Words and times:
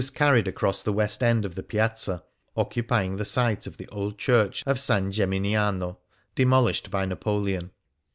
The 0.01 0.05
Heart 0.05 0.09
of 0.09 0.15
Venice 0.15 0.25
carried 0.29 0.47
across 0.47 0.81
the 0.83 0.93
west 0.93 1.21
end 1.21 1.45
of 1.45 1.53
the 1.53 1.61
Piazza, 1.61 2.23
occupy 2.57 3.03
ing 3.03 3.17
the 3.17 3.23
site 3.23 3.67
of 3.67 3.77
the 3.77 3.87
old 3.89 4.17
church 4.17 4.63
of 4.65 4.77
S. 4.77 4.87
Gemi 4.89 5.39
niano, 5.39 5.97
demoHshed 6.35 6.89
by 6.89 7.05
Napoleon. 7.05 7.69